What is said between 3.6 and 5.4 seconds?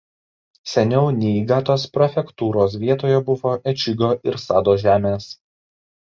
Ečigo ir Sado žemės.